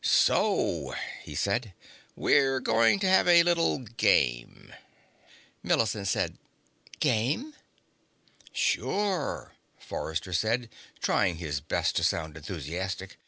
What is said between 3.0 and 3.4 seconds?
to have